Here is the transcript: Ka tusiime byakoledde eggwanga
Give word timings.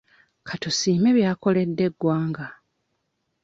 Ka 0.47 0.55
tusiime 0.61 1.09
byakoledde 1.17 1.83
eggwanga 1.89 2.45